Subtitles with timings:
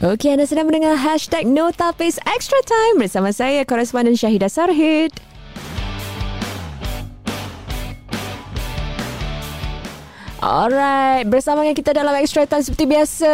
[0.00, 5.12] Okey, anda sedang mendengar hashtag No Tapis Extra Time bersama saya, koresponden Syahidah Sarhid.
[10.40, 13.32] Alright, bersama dengan kita dalam Extra Time seperti biasa,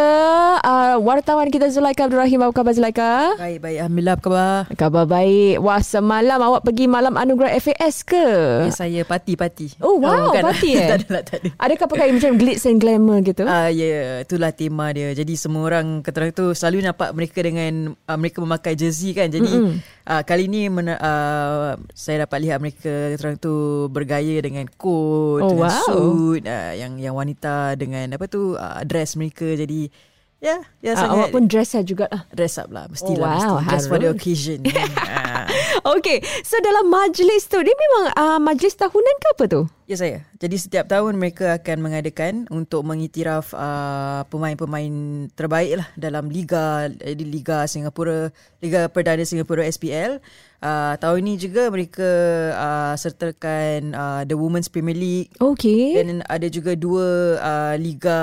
[0.59, 2.43] uh, wartawan kita Zulaika Abdul Rahim.
[2.43, 3.31] Apa khabar Zulaika?
[3.39, 3.77] Baik, baik.
[3.79, 4.55] Alhamdulillah, apa khabar?
[4.75, 5.55] Khabar baik.
[5.63, 8.27] Wah, semalam awak pergi malam anugerah FAS ke?
[8.67, 9.79] Ya, saya parti-parti.
[9.79, 10.51] Oh, wow, bukan.
[10.51, 10.83] parti eh?
[10.83, 11.49] tak ada lah, tak ada.
[11.55, 13.47] Adakah pakai macam glitz and glamour gitu?
[13.47, 15.07] Ah, ya, yeah, itulah tema dia.
[15.15, 19.31] Jadi semua orang kata tu selalu nampak mereka dengan uh, mereka memakai jersey kan.
[19.31, 23.55] Jadi uh, kali ni mena- uh, saya dapat lihat mereka kata tu
[23.91, 25.83] bergaya dengan coat, Oh, dengan wow.
[25.83, 29.45] suit, uh, yang yang wanita dengan apa tu uh, dress mereka.
[29.53, 29.91] Jadi
[30.39, 32.21] ya, ya Ah, sangat awak pun dress up jugalah.
[32.29, 34.59] dress up lah mestilah Oh, wow, mesti just for the occasion.
[34.97, 35.45] Ah.
[35.87, 39.61] Okey, so dalam majlis tu, dia memang uh, majlis tahunan ke apa tu?
[39.85, 40.17] Ya saya.
[40.35, 44.91] Jadi setiap tahun mereka akan mengadakan untuk mengiktiraf uh, pemain-pemain
[45.31, 48.27] terbaik lah dalam liga di Liga Singapura,
[48.59, 50.19] Liga Perdana Singapura SPL.
[50.57, 52.09] Uh, tahun ini juga mereka
[52.51, 55.93] uh, sertakan uh, the Women's Premier League Okey.
[55.95, 57.07] dan ada juga dua
[57.37, 58.19] uh, liga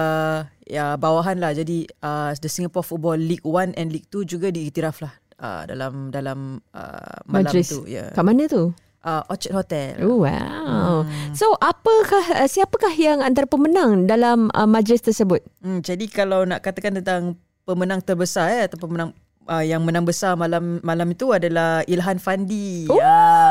[0.64, 1.52] ya bawahan lah.
[1.52, 6.10] Jadi uh, the Singapore Football League 1 and League 2 juga diiktiraf lah uh, dalam
[6.10, 7.68] dalam uh, malam Majlis.
[7.70, 7.84] tu.
[7.88, 8.10] Ya.
[8.12, 8.72] Kat mana tu?
[9.04, 10.00] Uh, Orchard Hotel.
[10.00, 11.04] Oh, wow.
[11.36, 15.44] So, apakah uh, siapakah yang antara pemenang dalam uh, majlis tersebut?
[15.60, 17.36] Hmm, jadi kalau nak katakan tentang
[17.68, 19.12] pemenang terbesar eh, atau pemenang
[19.48, 22.88] uh, yang menang besar malam malam itu adalah Ilhan Fandi.
[22.88, 22.96] Oh!
[22.96, 23.43] Ah,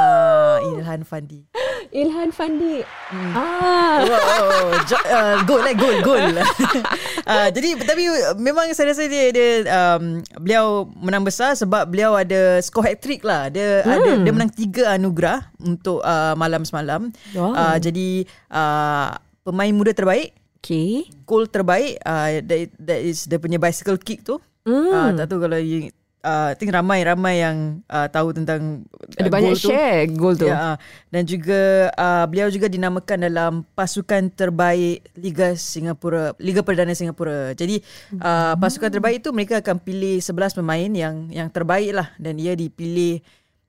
[0.63, 1.43] Ilhan Fandi.
[2.01, 2.81] Ilhan Fandi.
[3.11, 4.01] Ah.
[4.01, 6.25] Wow, jo- uh, goal eh, goal, goal.
[7.29, 8.03] uh, jadi tapi
[8.41, 13.21] memang saya rasa dia dia um, beliau menang besar sebab beliau ada score hat trick
[13.21, 13.53] lah.
[13.53, 13.93] Dia hmm.
[13.93, 17.13] ada dia menang tiga anugerah untuk uh, malam semalam.
[17.37, 17.53] Wow.
[17.53, 19.13] Uh, jadi uh,
[19.45, 20.33] pemain muda terbaik
[20.63, 21.11] Okey.
[21.27, 24.39] goal terbaik uh, that, that is dia punya bicycle kick tu.
[24.63, 24.89] Hmm.
[24.89, 25.91] Uh, tak tahu kalau you
[26.23, 28.87] uh, I think ramai-ramai yang uh, tahu tentang
[29.19, 29.69] Ada banyak goal tu.
[29.69, 30.47] share gol tu.
[30.47, 30.75] Ya, uh,
[31.11, 37.51] dan juga uh, beliau juga dinamakan dalam pasukan terbaik Liga Singapura, Liga Perdana Singapura.
[37.53, 37.83] Jadi
[38.17, 42.55] uh, pasukan terbaik itu mereka akan pilih 11 pemain yang yang terbaik lah dan ia
[42.55, 43.19] dipilih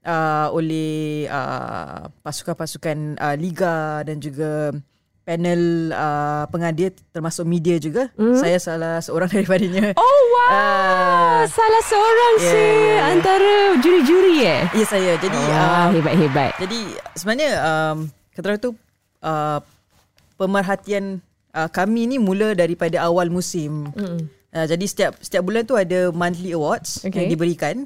[0.07, 4.71] uh, oleh uh, pasukan-pasukan uh, liga dan juga
[5.25, 8.13] panel uh, pengadil termasuk media juga.
[8.15, 8.37] Hmm.
[8.37, 9.97] Saya salah seorang daripadanya.
[9.97, 10.49] Oh, wow.
[10.53, 11.41] Ah.
[11.49, 13.13] Salah seorang Yeah, si yeah, yeah.
[13.13, 14.63] antara juri-juri eh.
[14.77, 15.13] Ya saya.
[15.17, 16.53] Jadi Wah, uh, hebat-hebat.
[16.61, 16.79] Jadi
[17.17, 17.97] sebenarnya um,
[18.37, 18.71] kata orang tu
[19.25, 19.59] uh,
[20.37, 21.25] pemerhatian
[21.57, 23.89] uh, kami ni mula daripada awal musim.
[23.97, 24.29] Mm.
[24.55, 27.11] Uh, jadi setiap setiap bulan tu ada monthly awards Okay.
[27.11, 27.19] okay.
[27.27, 27.77] yang diberikan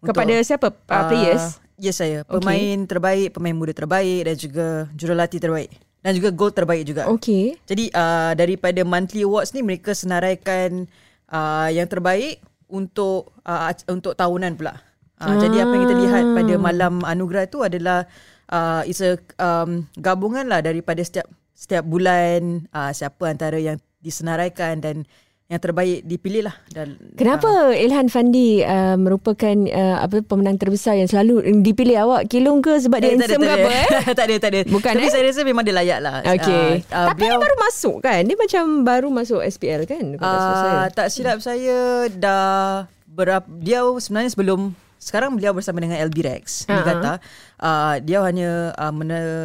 [0.00, 0.72] Kepada siapa?
[0.72, 1.60] Uh, players?
[1.80, 2.24] Yes saya.
[2.28, 5.72] Pemain terbaik, pemain muda terbaik dan juga jurulatih terbaik.
[6.00, 7.08] Dan juga gol terbaik juga.
[7.12, 7.60] Okey.
[7.68, 10.88] Jadi uh, daripada monthly awards ni mereka senaraikan
[11.28, 12.40] uh, yang terbaik
[12.72, 14.80] untuk uh, untuk tahunan pula.
[15.20, 18.08] Uh, Jadi apa yang kita lihat pada malam anugerah tu adalah
[18.48, 24.80] uh, it's a um, gabungan lah daripada setiap setiap bulan uh, siapa antara yang disenaraikan
[24.80, 25.04] dan
[25.50, 26.54] yang terbaik dipilih lah.
[26.70, 32.62] Dan, Kenapa Ilhan Fandi uh, merupakan uh, apa pemenang terbesar yang selalu dipilih awak kilung
[32.62, 33.74] ke sebab dia Eh, handsome ke tak apa ada.
[33.74, 33.88] eh?
[34.18, 34.60] tak ada, tak ada.
[34.70, 35.10] Bukan, Tapi eh?
[35.10, 36.22] saya rasa memang dia layak lah.
[36.22, 36.86] Okey.
[36.86, 38.20] Uh, uh, Tapi dia baru masuk kan?
[38.22, 40.04] Dia macam baru masuk SPL kan?
[40.14, 40.70] Kalau tak saya.
[40.70, 41.78] Uh, tak silap saya
[42.14, 46.70] dah berapa dia sebenarnya sebelum sekarang beliau bersama dengan LB Rex uh-huh.
[46.70, 47.12] Ha, dia kata
[47.60, 48.92] uh, dia hanya uh,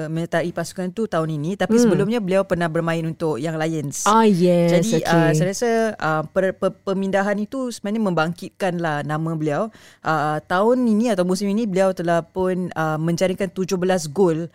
[0.09, 1.83] menyertai pasukan tu tahun ini tapi hmm.
[1.83, 4.07] sebelumnya beliau pernah bermain untuk yang Lions.
[4.07, 5.11] Ah yes, Jadi okay.
[5.11, 9.69] uh, saya rasa uh, per, per, pemindahan itu sebenarnya membangkitkan lah nama beliau.
[10.01, 13.75] Uh, tahun ini atau musim ini beliau telah pun uh, menjaringkan 17
[14.15, 14.47] gol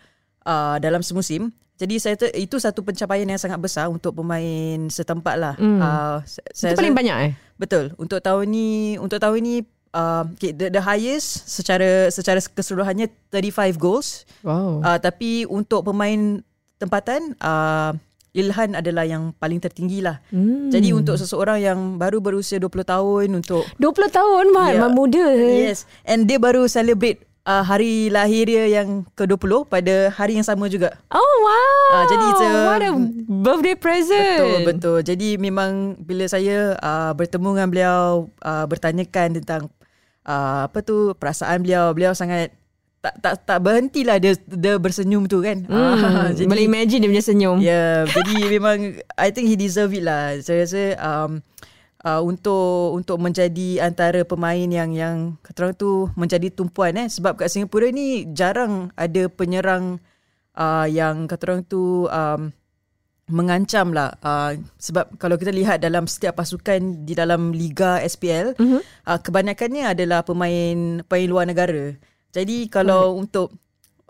[0.45, 1.53] uh, dalam semusim.
[1.81, 5.55] Jadi saya tu, itu satu pencapaian yang sangat besar untuk pemain setempat lah.
[5.57, 5.81] Hmm.
[5.81, 6.17] Uh,
[6.53, 7.33] saya Itu paling banyak eh?
[7.57, 7.97] Betul.
[7.97, 9.55] Untuk tahun ni untuk tahun ni
[9.93, 14.23] uh, okay, the, the highest secara secara keseluruhannya 35 goals.
[14.43, 14.81] Wow.
[14.81, 16.41] Uh, tapi untuk pemain
[16.77, 17.93] tempatan uh,
[18.31, 20.23] Ilhan adalah yang paling tertinggi lah.
[20.31, 20.71] Hmm.
[20.71, 24.79] Jadi untuk seseorang yang baru berusia 20 tahun untuk 20 tahun Ya.
[24.79, 24.87] yeah.
[24.87, 25.25] muda.
[25.35, 30.71] yes and dia baru celebrate uh, hari lahir dia yang ke-20 pada hari yang sama
[30.71, 30.95] juga.
[31.11, 31.91] Oh wow.
[31.91, 32.91] Ah, jadi it's a- what a
[33.27, 34.39] birthday present.
[34.39, 34.97] Betul betul.
[35.03, 38.01] Jadi memang bila saya uh, bertemu dengan beliau
[38.47, 39.67] uh, bertanyakan tentang
[40.25, 42.53] uh, apa tu perasaan beliau, beliau sangat
[43.01, 45.65] tak tak tak berhentilah dia dia bersenyum tu kan.
[45.65, 47.57] Ah, Hmm, boleh imagine dia punya senyum.
[47.57, 48.77] Ya, yeah, jadi memang
[49.17, 50.37] I think he deserve it lah.
[50.37, 51.41] Saya rasa um,
[52.05, 57.41] uh, untuk untuk menjadi antara pemain yang yang kata orang tu menjadi tumpuan eh sebab
[57.41, 59.97] kat Singapura ni jarang ada penyerang
[60.57, 62.53] uh, yang kata orang tu um,
[63.31, 68.81] mengancam lah uh, sebab kalau kita lihat dalam setiap pasukan di dalam liga SPL mm-hmm.
[69.07, 71.95] uh, kebanyakannya adalah pemain pemain luar negara.
[72.31, 73.21] Jadi kalau mm.
[73.27, 73.55] untuk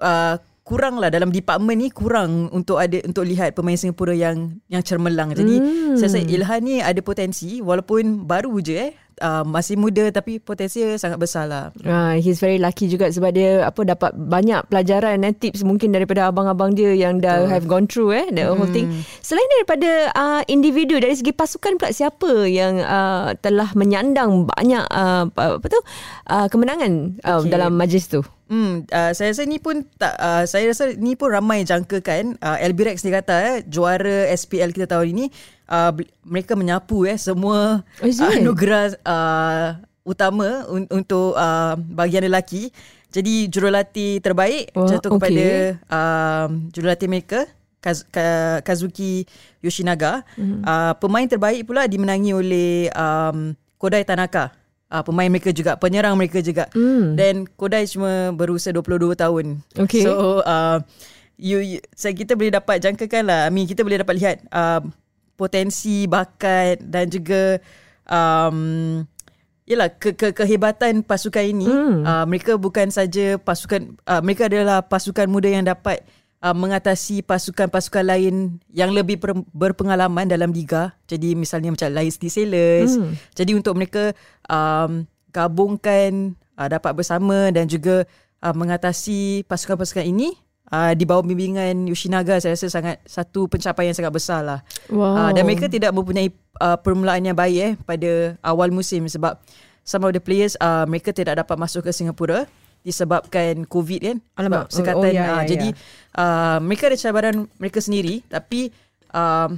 [0.02, 4.82] uh, kurang lah dalam department ni kurang untuk ada untuk lihat pemain Singapura yang yang
[4.86, 5.34] cermelang.
[5.34, 5.98] Jadi mm.
[5.98, 8.92] saya rasa Ilhan ni ada potensi walaupun baru je eh
[9.22, 11.70] uh, masih muda tapi potensi sangat besar lah.
[11.86, 16.28] Uh, he's very lucky juga sebab dia apa dapat banyak pelajaran eh tips mungkin daripada
[16.28, 17.54] abang-abang dia yang dah Betul.
[17.54, 18.58] have gone through eh the hmm.
[18.58, 18.90] whole thing.
[19.22, 25.30] Selain daripada uh, individu dari segi pasukan pula siapa yang uh, telah menyandang banyak uh,
[25.30, 25.80] apa tu
[26.28, 27.50] uh, kemenangan uh, okay.
[27.54, 28.26] dalam majlis tu?
[28.52, 32.60] Hmm, uh, saya rasa ni pun tak uh, saya rasa ni pun ramai jangkakan uh,
[32.60, 35.26] LB Rex dia kata eh juara SPL kita tahun ini
[35.72, 35.96] uh,
[36.28, 42.76] mereka menyapu eh semua oh, anugerah uh, utama un- untuk uh, bahagian lelaki.
[43.08, 45.32] Jadi jurulatih terbaik oh, jatuh okay.
[45.32, 45.48] kepada
[45.88, 47.48] uh, jurulatih mereka
[47.80, 48.08] Kaz-
[48.68, 49.24] Kazuki
[49.64, 50.28] Yoshinaga.
[50.36, 50.68] Mm-hmm.
[50.68, 54.61] Uh, pemain terbaik pula dimenangi oleh um, Kodai Tanaka
[54.92, 57.16] uh, pemain mereka juga penyerang mereka juga mm.
[57.16, 59.46] dan Kodai cuma berusia 22 tahun
[59.80, 60.04] okay.
[60.04, 60.84] so uh,
[61.40, 64.84] you, you saya kita boleh dapat jangkakan lah I mean kita boleh dapat lihat uh,
[65.40, 67.58] potensi bakat dan juga
[68.06, 69.02] um,
[69.72, 72.04] Yalah ke, ke kehebatan pasukan ini mm.
[72.04, 76.04] uh, mereka bukan saja pasukan uh, mereka adalah pasukan muda yang dapat
[76.42, 80.92] uh, mengatasi pasukan-pasukan lain yang lebih per, berpengalaman dalam liga.
[81.06, 82.98] Jadi misalnya macam Lions City Sailors.
[82.98, 83.14] Hmm.
[83.38, 84.12] Jadi untuk mereka
[84.50, 88.04] um, gabungkan uh, dapat bersama dan juga
[88.44, 90.36] uh, mengatasi pasukan-pasukan ini
[90.74, 94.60] uh, di bawah bimbingan Yoshinaga saya rasa sangat satu pencapaian yang sangat besar lah.
[94.90, 95.30] Wow.
[95.30, 99.38] Uh, dan mereka tidak mempunyai uh, permulaan yang baik eh pada awal musim sebab
[99.86, 102.50] some of the players uh, mereka tidak dapat masuk ke Singapura
[102.82, 104.18] disebabkan COVID kan.
[104.38, 104.70] Alamak.
[104.70, 105.12] Sebab sekatan.
[105.12, 105.70] Oh, ya, ya, uh, jadi
[106.18, 108.74] uh, mereka ada cabaran mereka sendiri tapi
[109.14, 109.50] uh,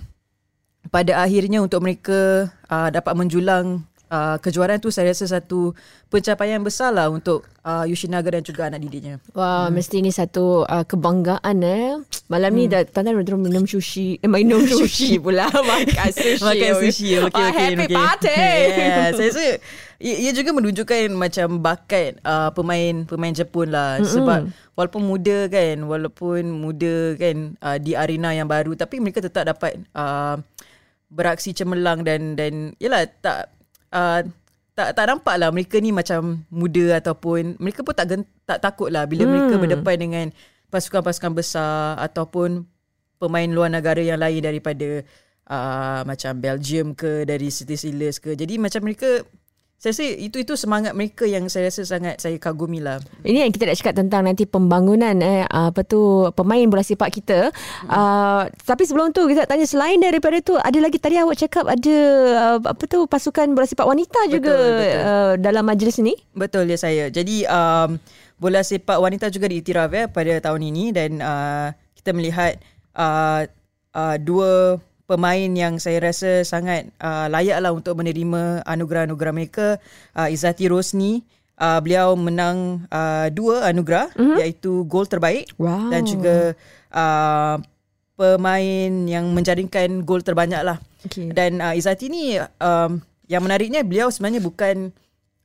[0.91, 5.73] pada akhirnya untuk mereka uh, dapat menjulang uh, kejuaraan tu saya rasa satu
[6.13, 9.17] pencapaian besar lah untuk uh, Yoshinaga dan juga anak didiknya.
[9.33, 9.73] Wah, hmm.
[9.73, 11.97] mesti ini satu uh, kebanggaan eh.
[12.29, 12.59] Malam hmm.
[12.61, 14.21] ni dah tuan-tuan dah minum sushi.
[14.21, 15.49] Eh, minum sushi pula.
[15.73, 16.45] Makan sushi.
[16.45, 17.09] Makan sushi.
[17.17, 17.97] Okay, oh, okay, happy okay.
[17.97, 18.37] party.
[18.37, 19.47] Yeah, saya rasa
[20.03, 23.97] ia juga menunjukkan macam bakat uh, pemain pemain Jepun lah.
[23.97, 24.13] Mm-hmm.
[24.13, 24.41] Sebab
[24.77, 29.81] walaupun muda kan, walaupun muda kan uh, di arena yang baru tapi mereka tetap dapat
[29.97, 30.37] uh,
[31.13, 33.53] beraksi cemerlang dan dan yalah tak
[33.93, 34.21] uh,
[34.73, 39.05] tak tak nampak lah mereka ni macam muda ataupun mereka pun tak tak takut lah
[39.05, 39.31] bila hmm.
[39.31, 40.25] mereka berdepan dengan
[40.73, 42.65] pasukan-pasukan besar ataupun
[43.21, 45.05] pemain luar negara yang lain daripada
[45.45, 49.21] uh, macam Belgium ke dari City Steelers ke jadi macam mereka
[49.83, 53.03] saya rasa itu itu semangat mereka yang saya rasa sangat saya kagumi lah.
[53.19, 57.51] Ini yang kita nak cakap tentang nanti pembangunan eh apa tu pemain bola sepak kita.
[57.51, 57.91] Hmm.
[57.91, 61.95] Uh, tapi sebelum tu kita tanya selain daripada tu ada lagi tadi awak cakap ada
[62.31, 64.99] uh, apa tu pasukan bola sepak wanita betul, juga betul.
[65.03, 66.15] Uh, dalam majlis ni?
[66.31, 67.11] Betul ya saya.
[67.11, 67.99] Jadi um,
[68.39, 72.55] bola sepak wanita juga diiktiraf ya pada tahun ini dan uh, kita melihat
[72.95, 73.51] uh,
[73.91, 74.79] uh, dua
[75.13, 79.67] pemain yang saya rasa sangat uh, layaklah untuk menerima anugerah-anugerah mereka
[80.17, 81.21] uh, Izati Rosni
[81.61, 84.37] uh, beliau menang uh, dua anugerah mm-hmm.
[84.41, 85.93] iaitu gol terbaik wow.
[85.93, 86.57] dan juga
[86.89, 87.61] uh,
[88.17, 91.29] pemain yang menjaringkan gol terbanyak lah okay.
[91.29, 92.97] dan uh, Izati ni um,
[93.29, 94.89] yang menariknya beliau sebenarnya bukan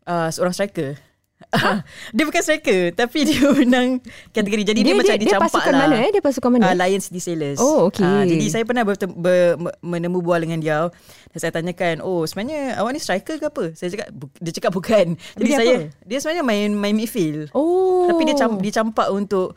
[0.08, 0.96] uh, seorang striker
[2.16, 4.02] dia bukan striker tapi dia menang
[4.34, 4.74] kategori.
[4.74, 5.80] Jadi dia, dia, macam dia, dicampak dia pasukan lah.
[5.88, 6.10] mana eh?
[6.10, 6.64] Dia pasukan mana?
[6.68, 8.04] Uh, Lions City Sailors oh okey.
[8.04, 10.90] Uh, jadi saya pernah bertem- ber- menemu bual dengan dia.
[11.32, 13.64] Dan saya tanyakan oh sebenarnya awak ni striker ke apa?
[13.72, 15.06] Saya cakap dia cakap bukan.
[15.38, 16.04] Jadi dia saya apa?
[16.04, 17.48] dia sebenarnya main main midfield.
[17.54, 18.10] Oh.
[18.10, 19.54] Tapi dia cam- dicampak untuk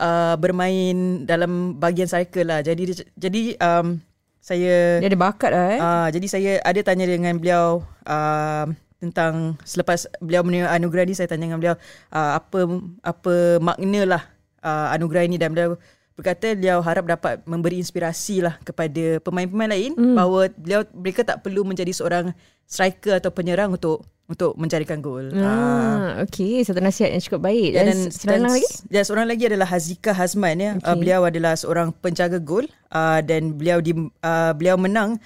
[0.00, 2.60] uh, bermain dalam bahagian striker lah.
[2.62, 3.98] Jadi dia, jadi um,
[4.44, 5.80] saya dia ada bakat lah eh?
[5.80, 8.68] Uh, jadi saya ada tanya dengan beliau uh,
[9.04, 11.76] tentang selepas beliau menerima anugerah ni saya tanya dengan beliau
[12.12, 12.58] uh, apa
[13.04, 14.22] apa makna lah
[14.64, 15.76] uh, anugerah ini dan beliau
[16.14, 20.14] berkata beliau harap dapat memberi inspirasi lah kepada pemain-pemain lain mm.
[20.14, 22.30] bahawa beliau mereka tak perlu menjadi seorang
[22.70, 25.36] striker atau penyerang untuk untuk mencarikan gol.
[25.36, 27.76] Ah, uh, okey, satu nasihat yang cukup baik.
[27.76, 28.68] Dan, dan seorang lagi?
[28.88, 30.70] Dan seorang lagi adalah Hazika Hazman ya.
[30.80, 30.88] Okay.
[30.88, 35.20] Uh, beliau adalah seorang penjaga gol uh, dan beliau di uh, beliau menang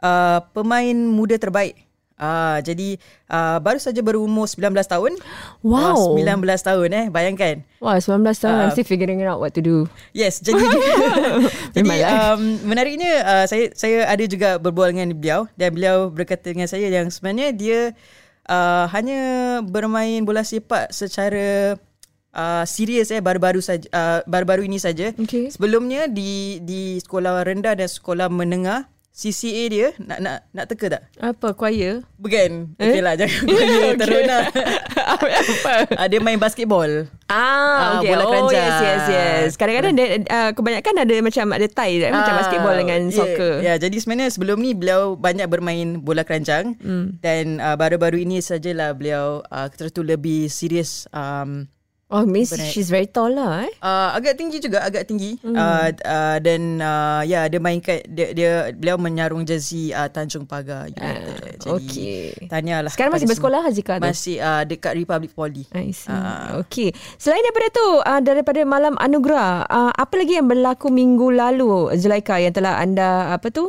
[0.00, 1.76] uh, pemain muda terbaik
[2.18, 2.98] Ah, jadi
[3.30, 5.14] uh, baru saja berumur 19 tahun.
[5.62, 6.18] Wow.
[6.18, 7.62] Uh, 19 tahun eh, bayangkan.
[7.78, 8.54] Wah, 19 tahun.
[8.58, 9.86] Uh, I'm still figuring out what to do.
[10.10, 10.58] Yes, jadi
[11.78, 16.66] jadi um, menariknya uh, saya saya ada juga berbual dengan beliau dan beliau berkata dengan
[16.66, 17.80] saya yang sebenarnya dia
[18.50, 19.20] uh, hanya
[19.62, 21.78] bermain bola sepak secara
[22.34, 25.14] uh, serius eh baru-baru saja uh, baru-baru ini saja.
[25.14, 25.54] Okey.
[25.54, 31.02] Sebelumnya di di sekolah rendah dan sekolah menengah CCA dia nak nak nak teka tak?
[31.16, 32.06] Apa choir?
[32.14, 32.70] Bukan.
[32.72, 32.84] Eh?
[32.86, 33.98] Okey lah jangan choir Okey.
[33.98, 34.38] teruna.
[35.18, 35.26] Apa?
[35.90, 37.10] Uh, dia main basketball.
[37.26, 38.08] Ah, Ah, okay.
[38.08, 38.62] bola oh, keranjang.
[38.62, 39.48] yes, yes, yes.
[39.54, 42.10] Kadang-kadang dia, uh, kebanyakan ada macam ada tie tak?
[42.12, 43.52] macam Ah, basketball dengan ya, soccer.
[43.58, 47.18] Ya, jadi sebenarnya sebelum ni beliau banyak bermain bola keranjang Hmm.
[47.18, 51.66] dan uh, baru-baru ini sajalah beliau uh, terus tu lebih serius um,
[52.08, 52.72] Oh, means Benar.
[52.72, 53.72] she's very tall lah eh.
[53.84, 55.52] Uh, agak tinggi juga agak tinggi mm.
[55.52, 60.48] uh, uh, dan uh, ya dia main kat dia, dia beliau menyarung jersey uh, Tanjung
[60.48, 61.60] Pagar United.
[61.60, 62.48] Jadi okay.
[62.48, 62.88] tahniahlah.
[62.88, 64.08] Sekarang masih bersekolah Hazika tu?
[64.08, 65.68] Masih uh, dekat Republic Poly.
[65.76, 66.08] I see.
[66.08, 66.64] Ah.
[66.64, 66.96] Okey.
[67.20, 72.40] Selain daripada tu, uh, daripada malam anugerah, uh, apa lagi yang berlaku minggu lalu Zulaika
[72.40, 73.68] yang telah anda apa tu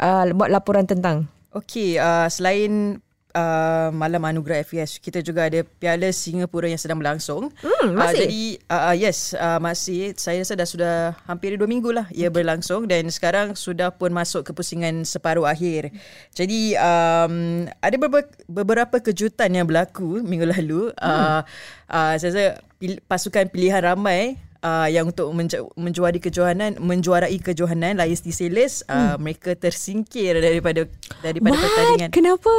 [0.00, 1.28] uh, buat laporan tentang?
[1.52, 2.98] Okey, uh, selain
[3.34, 7.50] uh, malam anugerah FES, kita juga ada Piala Singapura yang sedang berlangsung.
[7.60, 8.06] Hmm, masih?
[8.06, 10.14] Uh, jadi uh, uh, yes, uh, masih.
[10.16, 10.94] Saya rasa dah sudah
[11.26, 15.92] hampir dua minggu lah ia berlangsung dan sekarang sudah pun masuk ke pusingan separuh akhir.
[16.32, 20.94] Jadi um, ada beberapa, beberapa kejutan yang berlaku minggu lalu.
[20.96, 21.42] Uh,
[21.90, 22.44] uh, saya rasa
[22.78, 25.28] pil- pasukan pilihan ramai uh, yang untuk
[25.76, 30.88] menjuari kejohanan menjuarai kejohanan Lions T Sailors uh, mereka tersingkir daripada
[31.20, 31.62] daripada What?
[31.68, 32.54] pertandingan Kenapa?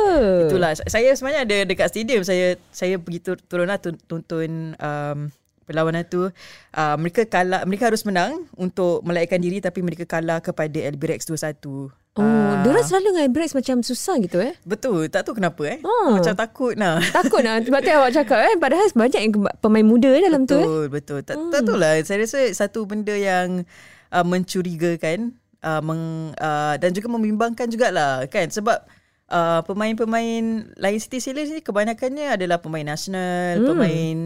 [0.45, 5.33] Itulah saya sebenarnya ada dekat stadium saya saya pergi tur- turun lah tun- tonton um,
[5.65, 10.77] perlawanan tu uh, mereka kalah mereka harus menang untuk melaikan diri tapi mereka kalah kepada
[10.85, 12.04] Albirex 2-1.
[12.15, 14.55] Oh, uh, diorang selalu dengan Brex macam susah gitu eh.
[14.63, 15.79] Betul, tak tahu kenapa eh.
[15.83, 16.15] Ah.
[16.15, 17.03] Macam takut nah.
[17.11, 20.63] Takut lah sebab tu awak cakap eh padahal banyak yang pemain muda dalam tu eh.
[20.63, 21.19] betul, betul.
[21.27, 21.51] Tak hmm.
[21.51, 21.99] tak tahu lah.
[22.07, 23.67] Saya rasa satu benda yang
[24.15, 28.79] uh, mencurigakan uh, meng, uh, dan juga membimbangkan jugalah kan sebab
[29.27, 33.67] uh, pemain-pemain Lion City Sailors ni kebanyakannya adalah pemain nasional, hmm.
[33.67, 34.17] pemain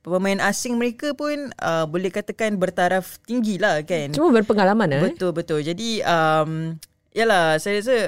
[0.00, 4.16] pemain asing mereka pun uh, boleh katakan bertaraf tinggi lah kan.
[4.16, 5.02] Cuma berpengalaman eh.
[5.12, 5.60] Betul betul.
[5.60, 6.80] Jadi um
[7.14, 7.98] yalah saya rasa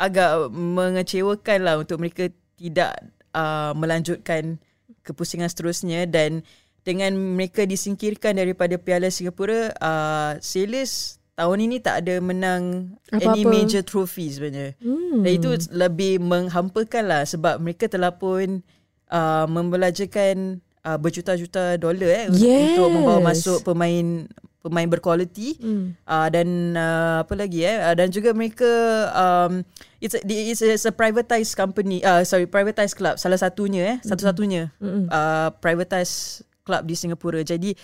[0.00, 2.26] agak mengecewakan lah untuk mereka
[2.58, 2.96] tidak
[3.36, 4.58] uh, melanjutkan
[5.02, 6.42] kepusingan seterusnya dan
[6.82, 13.38] dengan mereka disingkirkan daripada Piala Singapura uh, Sailors tahun ini tak ada menang Apa-apa.
[13.38, 14.74] any major trophy sebenarnya.
[14.82, 15.22] Hmm.
[15.22, 18.60] Dan itu lebih menghampakan lah sebab mereka telah pun
[19.08, 22.74] uh, membelajarkan uh, berjuta-juta dolar eh Yes.
[22.76, 24.26] untuk membawa masuk pemain
[24.62, 25.58] pemain berkualiti.
[25.58, 25.98] Hmm.
[26.06, 27.82] uh, dan uh, apa lagi eh?
[27.82, 28.70] Uh, dan juga mereka
[29.12, 29.66] um,
[29.98, 33.98] it's a, it's, a, it's a privatized company uh, sorry privatized club salah satunya eh?
[34.06, 35.10] Satu-satunya Mm-mm.
[35.10, 37.42] uh, privatized club di Singapura.
[37.42, 37.74] Jadi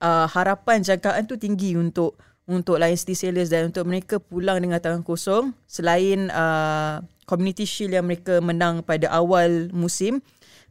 [0.00, 2.16] uh, harapan jangkaan tu tinggi untuk
[2.48, 5.54] untuk Lion City Sailors dan untuk mereka pulang dengan tangan kosong.
[5.68, 6.98] Selain uh,
[7.28, 10.18] community shield yang mereka menang pada awal musim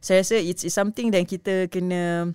[0.02, 2.34] saya rasa it's, it's something dan kita kena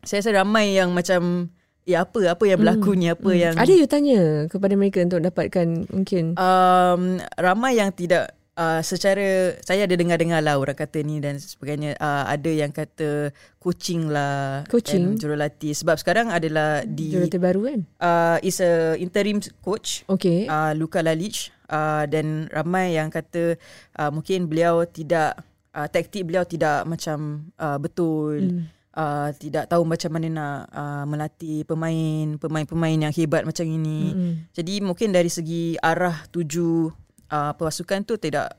[0.00, 1.52] saya rasa ramai yang macam
[1.86, 3.38] ya apa apa yang berlaku ni apa Hmm.
[3.40, 7.02] yang Ada you tanya kepada mereka untuk dapatkan mungkin um,
[7.36, 12.26] ramai yang tidak uh, secara saya ada dengar-dengar lah orang kata ni dan sebagainya uh,
[12.26, 15.14] ada yang kata coaching lah Coaching?
[15.14, 17.80] jurulatih sebab sekarang adalah di jurulatih baru kan?
[17.98, 20.46] uh, is a interim coach Okey.
[20.46, 23.54] uh, Luka Lalic uh, dan ramai yang kata
[23.94, 25.38] uh, mungkin beliau tidak
[25.70, 28.66] uh, taktik beliau tidak macam uh, betul Hmm.
[28.96, 34.32] Uh, tidak tahu macam mana nak uh, melatih pemain pemain-pemain yang hebat macam ini Mm-mm.
[34.50, 36.90] jadi mungkin dari segi arah tuju
[37.30, 38.56] uh, pasukan tu tidak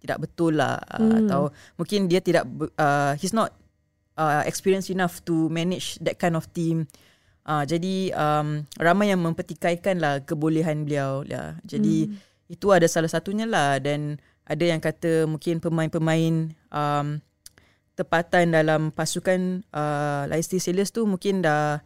[0.00, 1.26] tidak betul lah uh, Hmm.
[1.26, 1.42] atau
[1.74, 2.46] mungkin dia tidak
[2.78, 3.50] uh, he's not
[4.14, 6.86] uh, experienced enough to manage that kind of team.
[7.46, 11.58] Uh, jadi um, ramai yang mempertikaikan lah kebolehan beliau lah.
[11.62, 12.14] Jadi Hmm.
[12.46, 17.18] itu ada salah satunya lah dan ada yang kata mungkin pemain-pemain um,
[17.96, 21.80] tempatan dalam pasukan uh, Leicester Sailors tu mungkin dah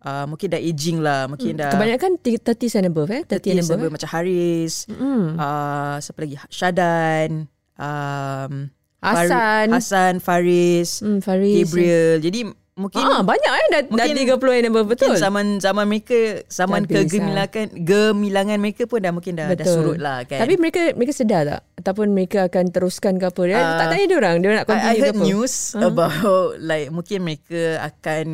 [0.00, 2.40] uh, mungkin dah aging lah, mungkin dah Kebanyakan 30
[2.74, 3.22] and above eh?
[3.22, 3.68] 30 and Tati above.
[3.70, 5.36] sama macam Haris, Hmm.
[5.36, 6.36] uh, siapa lagi?
[6.48, 7.30] Syadan,
[7.76, 8.52] um,
[8.98, 9.28] Hassan.
[9.28, 11.56] Fari- Hassan, Faris, Hmm, Faris.
[11.62, 12.20] Gabriel.
[12.20, 12.40] Jadi
[12.80, 15.12] mungkin Ah, banyak eh dah, dah Mungkin- 30 and above betul.
[15.14, 16.18] zaman zaman mereka
[16.48, 19.74] zaman Dah kegemilangan gemilangan mereka pun dah mungkin dah, dah Betul.
[19.76, 20.40] surut lah kan.
[20.40, 23.42] Tapi mereka mereka sedar tak ataupun mereka akan teruskan ke apa?
[23.44, 25.24] Dia Ah, tak tanya dia orang, dia nak I, I continue ke heard apa?
[25.24, 26.24] news about
[26.58, 28.26] like mungkin mereka akan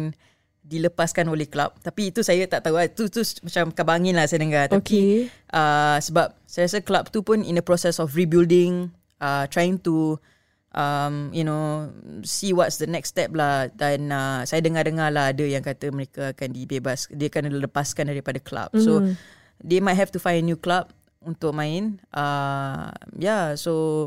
[0.62, 1.78] dilepaskan oleh klub.
[1.78, 2.86] Tapi itu saya tak tahu lah.
[2.86, 4.66] Itu, tu macam kabar angin lah saya dengar.
[4.66, 5.10] Tapi Okey.
[5.48, 10.18] uh, sebab saya rasa klub tu pun in the process of rebuilding, uh, trying to
[10.76, 11.88] um, you know
[12.23, 13.66] see what's the next step lah.
[13.71, 18.38] Dan uh, saya dengar-dengar lah ada yang kata mereka akan dibebas, dia akan dilepaskan daripada
[18.38, 18.71] klub.
[18.76, 19.12] So Mhm.
[19.59, 21.97] they might have to find a new club untuk main.
[22.11, 24.06] Uh, yeah, so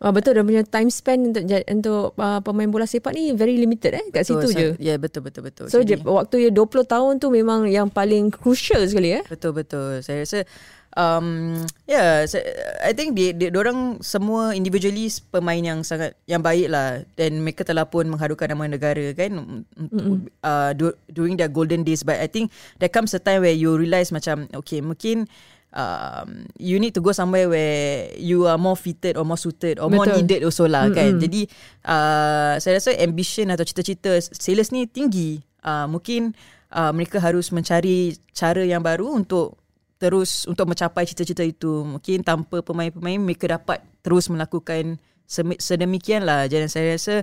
[0.00, 3.92] Ah, betul dia punya time span untuk untuk uh, pemain bola sepak ni very limited
[3.92, 4.68] eh kat situ Betul, je.
[4.72, 5.68] sa- Ya, betul betul betul.
[5.68, 9.22] So Jadi- dia, waktu dia 20 tahun tu memang yang paling crucial sekali eh.
[9.28, 10.00] Betul betul.
[10.00, 10.48] Saya rasa
[10.98, 12.42] um yeah, saya,
[12.82, 17.62] I think dia dia orang semua individually pemain yang sangat yang baik lah dan mereka
[17.62, 20.26] telah pun mengharukan nama negara kan mm-hmm.
[20.42, 22.50] uh, du- during their golden days but I think
[22.82, 25.30] there comes a time where you realise macam okay mungkin
[25.74, 29.90] um, you need to go somewhere where you are more fitted or more suited or
[29.90, 30.22] more Betul.
[30.22, 31.18] needed also lah kan.
[31.18, 31.46] Jadi
[31.86, 35.42] uh, saya rasa ambition atau cita-cita sales ni tinggi.
[35.60, 36.32] Uh, mungkin
[36.72, 39.60] uh, mereka harus mencari cara yang baru untuk
[40.00, 41.84] terus untuk mencapai cita-cita itu.
[41.84, 44.96] Mungkin tanpa pemain-pemain mereka dapat terus melakukan
[45.60, 46.48] sedemikian lah.
[46.48, 47.14] Jadi saya rasa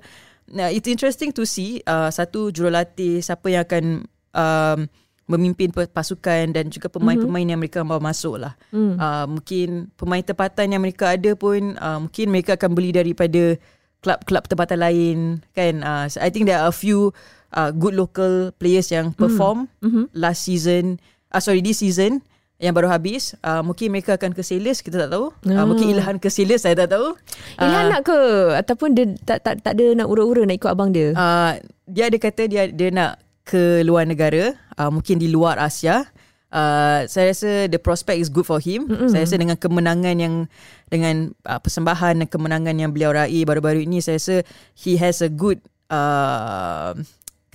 [0.53, 3.85] uh, it's interesting to see uh, satu jurulatih siapa yang akan
[4.31, 4.79] um,
[5.27, 7.51] memimpin pasukan dan juga pemain-pemain mm-hmm.
[7.51, 8.55] yang mereka bawa masuk lah.
[8.71, 8.95] Mm.
[8.95, 9.67] Uh, mungkin
[9.99, 13.59] pemain tempatan yang mereka ada pun uh, mungkin mereka akan beli daripada
[13.99, 15.17] klub-klub tempatan lain
[15.51, 15.83] kan.
[15.83, 17.11] Uh, so I think there are a few
[17.51, 20.07] uh, good local players yang perform mm-hmm.
[20.15, 21.01] last season.
[21.27, 22.23] Uh, sorry this season
[22.57, 25.29] yang baru habis uh, mungkin mereka akan ke Sales kita tak tahu.
[25.45, 27.13] Uh, mungkin Ilhan ke Sales saya tak tahu.
[27.61, 28.19] Ilhan nak ke?
[28.57, 31.13] Ataupun dia tak tak tak ada nak ura-ura nak ikut abang dia.
[31.13, 31.53] uh,
[31.85, 36.09] dia ada kata dia dia nak ke luar negara uh, mungkin di luar Asia.
[36.47, 38.89] Uh, saya rasa the prospect is good for him.
[38.89, 39.09] Mm-hmm.
[39.11, 40.35] saya rasa dengan kemenangan yang
[40.89, 44.35] dengan uh, persembahan dan kemenangan yang beliau raih baru-baru ini saya rasa
[44.73, 45.61] he has a good
[45.91, 46.95] uh,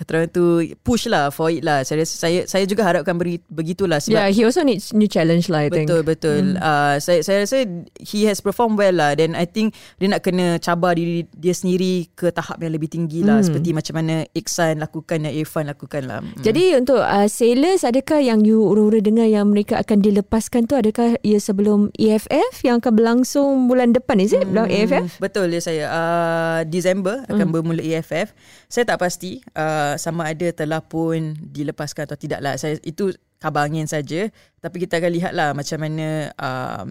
[0.02, 0.44] kata orang tu
[0.82, 4.42] push lah for it lah saya saya saya juga harapkan beri, begitulah sebab yeah, he
[4.42, 5.86] also needs new challenge lah I think.
[5.86, 6.42] Betul betul.
[6.54, 6.58] Hmm.
[6.58, 7.62] Uh, saya saya rasa
[8.02, 12.10] he has performed well lah dan I think dia nak kena cabar diri dia sendiri
[12.18, 13.46] ke tahap yang lebih tinggi lah hmm.
[13.46, 16.18] seperti macam mana Iksan lakukan dan Irfan lakukan lah.
[16.20, 16.42] Hmm.
[16.42, 21.14] Jadi untuk uh, sailors adakah yang you ura-ura dengar yang mereka akan dilepaskan tu adakah
[21.22, 24.48] ia sebelum EFF yang akan berlangsung bulan depan is it?
[24.48, 25.22] Bulan EFF?
[25.22, 25.84] Betul ya saya.
[25.92, 27.54] Uh, Disember akan hmm.
[27.54, 28.32] bermula EFF.
[28.66, 32.54] Saya tak pasti uh, sama ada telah pun dilepaskan atau tidak lah.
[32.60, 34.30] Saya itu khabar angin saja.
[34.62, 36.86] Tapi kita akan lihatlah macam mana um,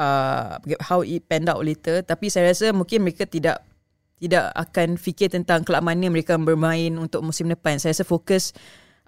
[0.00, 2.00] uh, how it panned out later.
[2.00, 3.60] Tapi saya rasa mungkin mereka tidak
[4.22, 7.82] tidak akan fikir tentang kelab mana mereka bermain untuk musim depan.
[7.82, 8.54] Saya rasa fokus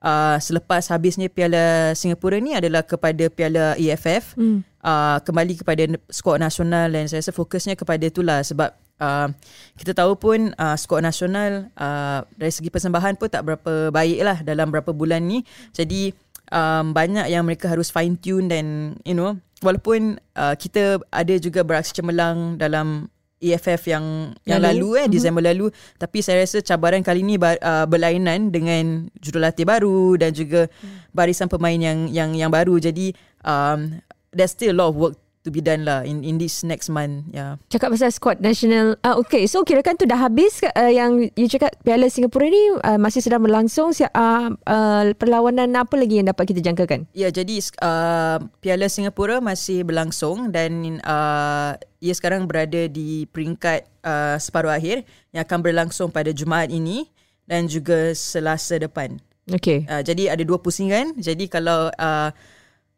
[0.03, 4.37] uh, selepas habisnya Piala Singapura ni adalah kepada Piala EFF.
[4.37, 4.67] Hmm.
[4.85, 9.29] Uh, kembali kepada skuad nasional dan saya rasa fokusnya kepada itulah sebab Uh,
[9.75, 14.39] kita tahu pun uh, skuad nasional uh, dari segi persembahan pun tak berapa baik lah
[14.47, 15.43] dalam berapa bulan ni.
[15.75, 16.15] Jadi
[16.55, 21.65] um, banyak yang mereka harus fine tune dan you know walaupun uh, kita ada juga
[21.65, 23.09] beraksi cemerlang dalam
[23.45, 25.61] EFF yang yang lalu, lalu eh Disember mm-hmm.
[25.61, 25.67] lalu
[26.01, 30.71] tapi saya rasa cabaran kali ni uh, berlainan dengan jurulatih baru dan juga
[31.13, 33.13] barisan pemain yang yang yang baru jadi
[33.45, 34.01] um,
[34.33, 37.29] there's still a lot of work to be done lah in in this next month
[37.31, 41.47] yeah Cakap pasal squad national uh, Okay so kirakan tu dah habis uh, Yang you
[41.53, 44.09] cakap Piala Singapura ni uh, Masih sedang berlangsung uh,
[44.57, 47.05] uh, Perlawanan apa lagi Yang dapat kita jangkakan?
[47.13, 54.41] Ya jadi uh, Piala Singapura Masih berlangsung Dan uh, Ia sekarang berada di Peringkat uh,
[54.41, 55.05] Separuh akhir
[55.37, 57.13] Yang akan berlangsung pada Jumaat ini
[57.45, 59.21] Dan juga Selasa depan.
[59.45, 61.13] Okay uh, Jadi ada dua pusingan.
[61.21, 62.33] Jadi kalau uh,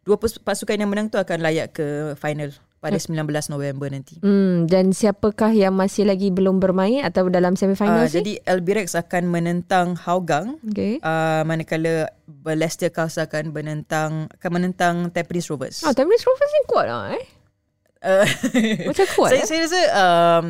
[0.06, 2.54] Dua pasukan yang menang tu Akan layak ke final
[2.86, 4.20] pada 19 November nanti.
[4.22, 9.26] Hmm, dan siapakah yang masih lagi belum bermain atau dalam semifinal uh, Jadi Albirex akan
[9.26, 10.62] menentang Hougang.
[10.70, 11.02] Okay.
[11.02, 12.12] Uh, manakala
[12.46, 15.82] Leicester Cars akan menentang akan menentang Tampines Rovers.
[15.82, 17.24] Oh, Tampines Rovers ni kuat lah eh.
[18.06, 18.26] Uh,
[18.92, 19.46] Macam kuat saya, eh?
[19.48, 20.44] saya rasa um,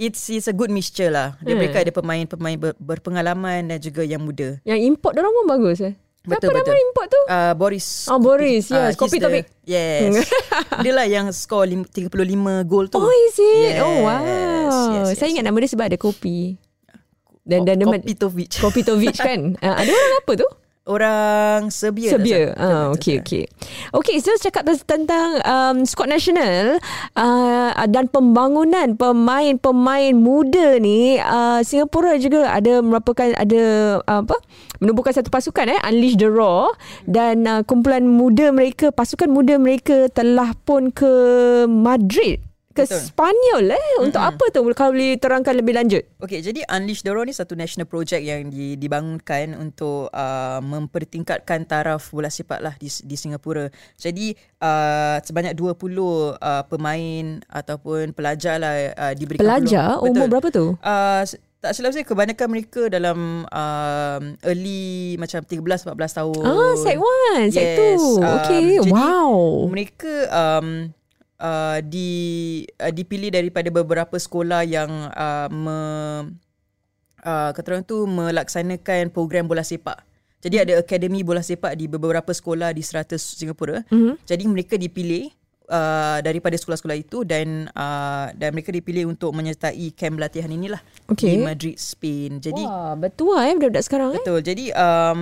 [0.00, 1.36] it's it's a good mixture lah.
[1.44, 1.60] Dia Hmm.
[1.60, 4.56] mereka ada pemain-pemain ber, berpengalaman dan juga yang muda.
[4.64, 5.94] Yang import orang pun bagus eh.
[6.22, 6.70] Betul, Siapa betul.
[6.70, 7.20] nama import tu?
[7.26, 7.86] Uh, Boris.
[8.06, 8.64] Oh, Boris.
[8.70, 9.46] Yes, he's Kopi the- Topik.
[9.64, 10.22] Yes.
[10.86, 11.26] dia lah yang
[11.66, 12.14] lim- 35
[12.62, 12.96] gol tu.
[12.96, 13.74] Oh, is it?
[13.74, 14.22] Yes, Oh, wow.
[14.22, 15.06] yes, yes.
[15.18, 16.54] Saya ingat nama dia sebab ada kopi.
[17.42, 18.54] Dan dan dia Kopitovic.
[18.54, 19.58] Kopitovic kan.
[19.58, 20.48] Uh, ada orang apa tu?
[20.82, 22.10] Orang Serbia.
[22.18, 22.58] Serbia.
[22.58, 23.46] Ah, okey okey.
[23.94, 26.82] Okey, so cakap tentang um, skuad nasional
[27.14, 33.62] uh, dan pembangunan pemain-pemain muda ni, uh, Singapura juga ada merupakan ada
[34.02, 34.34] uh, apa?
[34.82, 36.74] menubuhkan satu pasukan eh Unleash the Raw
[37.06, 41.06] dan uh, kumpulan muda mereka, pasukan muda mereka telah pun ke
[41.70, 42.42] Madrid
[42.72, 43.00] ke Betul.
[43.00, 47.26] Spanyol eh untuk apa tu kalau boleh terangkan lebih lanjut Okey, jadi Unleash the Raw
[47.26, 52.86] ni satu national project yang di, dibangunkan untuk uh, mempertingkatkan taraf bola sepak lah di,
[52.86, 53.66] di Singapura.
[53.98, 54.32] Jadi
[54.62, 60.14] uh, sebanyak 20 uh, pemain ataupun pelajar lah uh, diberikan pelajar peluang.
[60.14, 60.30] umur Betul.
[60.30, 61.22] berapa tu Uh,
[61.62, 66.42] tak silap saya kebanyakan mereka dalam um, early macam 13 14 tahun.
[66.42, 67.78] Ah, sec 1, sec 2.
[67.78, 69.32] Yes, um, okay, wow.
[69.70, 70.90] Mereka um,
[71.42, 72.10] uh, di
[72.78, 75.78] uh, dipilih daripada beberapa sekolah yang uh, me,
[77.26, 80.06] uh, kata orang tu melaksanakan program bola sepak.
[80.42, 83.82] Jadi ada akademi bola sepak di beberapa sekolah di 100 Singapura.
[83.90, 84.14] Mm-hmm.
[84.26, 85.30] Jadi mereka dipilih
[85.70, 91.38] uh, daripada sekolah-sekolah itu dan uh, dan mereka dipilih untuk menyertai kamp latihan inilah okay.
[91.38, 92.42] di Madrid, Spain.
[92.42, 94.18] Jadi Wah, betul eh budak-budak sekarang betul.
[94.18, 94.22] eh.
[94.22, 94.38] Betul.
[94.42, 95.20] Jadi um,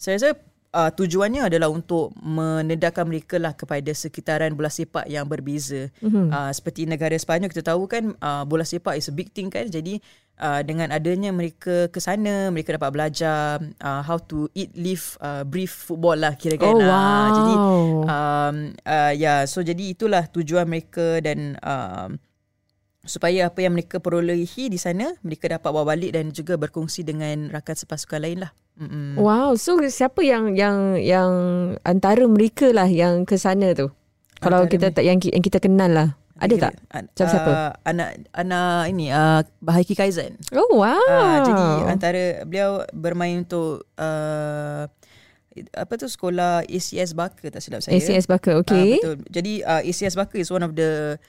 [0.00, 0.30] saya rasa
[0.72, 5.92] uh, tujuannya adalah untuk menedahkan mereka lah kepada sekitaran bola sepak yang berbeza.
[6.00, 6.26] Mm-hmm.
[6.32, 9.68] Uh, seperti negara Sepanyol kita tahu kan uh, bola sepak is a big thing kan.
[9.68, 10.00] Jadi
[10.40, 15.44] uh, dengan adanya mereka ke sana mereka dapat belajar uh, how to eat live uh,
[15.44, 16.90] breathe football lah kira kan oh, wow.
[16.90, 22.16] uh, jadi um, uh, ya yeah, so jadi itulah tujuan mereka dan um,
[23.02, 27.50] supaya apa yang mereka perolehi di sana mereka dapat bawa balik dan juga berkongsi dengan
[27.50, 28.52] rakan sepasukan lain lah.
[28.78, 29.20] Mm-mm.
[29.20, 31.32] Wow, so siapa yang yang yang
[31.84, 33.90] antara mereka lah yang ke sana tu?
[34.42, 36.08] Kalau kita tak yang, yang kita kenal lah.
[36.42, 36.72] Ada tak?
[36.90, 37.52] Macam uh, siapa?
[37.86, 40.34] Anak anak ini uh, Bahaki Kaizen.
[40.50, 40.98] Oh wow.
[41.06, 44.90] Uh, jadi antara beliau bermain untuk uh,
[45.76, 47.94] apa tu sekolah ACS Barker tak silap saya.
[47.94, 48.98] ACS Barker, okay.
[48.98, 49.16] Uh, betul.
[49.30, 51.20] Jadi uh, ACS Barker is one of the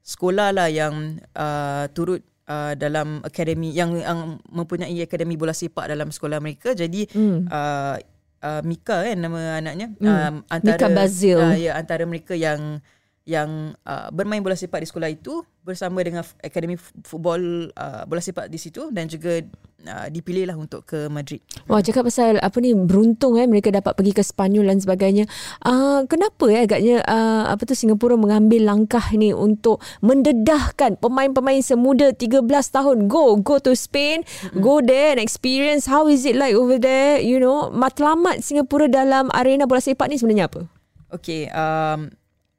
[0.00, 6.10] sekolah lah yang uh, turut uh, dalam akademi yang yang mempunyai akademi bola sepak dalam
[6.10, 6.74] sekolah mereka.
[6.74, 7.46] Jadi hmm.
[7.46, 7.96] uh,
[8.42, 9.92] uh, Mika kan nama anaknya.
[10.00, 10.08] Hmm.
[10.08, 11.38] Um, antara Mika Bazil.
[11.38, 12.82] Uh, ya antara mereka yang
[13.28, 18.50] yang uh, bermain bola sepak di sekolah itu bersama dengan akademi football uh, bola sepak
[18.50, 19.44] di situ dan juga
[19.86, 21.40] uh, dipilihlah untuk ke Madrid.
[21.70, 25.24] Wah, cakap pasal apa ni beruntung eh mereka dapat pergi ke Spanyol dan sebagainya.
[25.64, 32.12] Uh, kenapa eh agaknya uh, apa tu Singapura mengambil langkah ni untuk mendedahkan pemain-pemain semuda
[32.12, 34.60] 13 tahun go go to Spain, mm-hmm.
[34.60, 37.72] go there and experience how is it like over there, you know.
[37.72, 40.66] Matlamat Singapura dalam arena bola sepak ni sebenarnya apa?
[41.10, 42.06] Okay, um,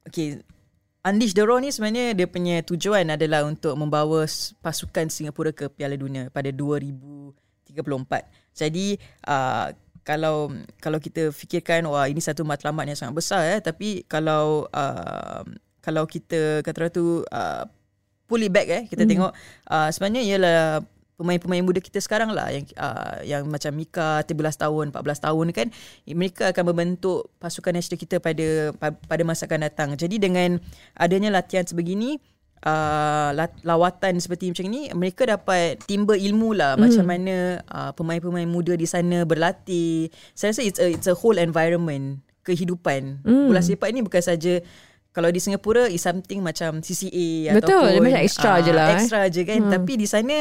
[0.04, 0.44] okay,
[1.02, 4.22] Unleash the Raw ni sebenarnya dia punya tujuan adalah untuk membawa
[4.62, 7.74] pasukan Singapura ke Piala Dunia pada 2034.
[8.54, 9.74] Jadi uh,
[10.06, 15.42] kalau kalau kita fikirkan wah ini satu matlamat yang sangat besar eh tapi kalau uh,
[15.82, 17.64] kalau kita kata tu uh,
[18.26, 19.10] pull it back eh kita mm.
[19.10, 19.32] tengok
[19.70, 20.62] uh, sebenarnya ialah
[21.22, 25.68] pemain-pemain muda kita sekarang lah yang uh, yang macam Mika 13 tahun 14 tahun kan
[26.10, 30.58] mereka akan membentuk pasukan nasional kita pada pada masa akan datang jadi dengan
[30.98, 32.18] adanya latihan sebegini
[32.66, 33.30] uh,
[33.62, 36.82] lawatan seperti macam ini mereka dapat timba ilmu lah mm.
[36.82, 37.36] macam mana
[37.70, 43.22] uh, pemain-pemain muda di sana berlatih saya rasa it's a, it's a whole environment kehidupan
[43.22, 43.46] mm.
[43.54, 44.62] bola sepak ini bukan saja
[45.12, 48.88] kalau di Singapura is something macam CCA Betul, ataupun macam extra uh, je lah.
[48.96, 49.30] Extra eh.
[49.32, 49.60] je kan.
[49.60, 49.72] Hmm.
[49.76, 50.36] Tapi di sana